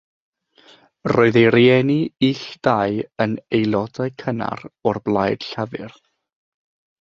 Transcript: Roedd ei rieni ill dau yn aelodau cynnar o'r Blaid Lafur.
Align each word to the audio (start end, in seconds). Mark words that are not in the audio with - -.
Roedd 1.11 1.35
ei 1.41 1.49
rieni 1.55 1.97
ill 2.29 2.41
dau 2.69 2.97
yn 3.27 3.35
aelodau 3.59 4.09
cynnar 4.23 4.65
o'r 4.93 5.01
Blaid 5.11 5.47
Lafur. 5.53 5.95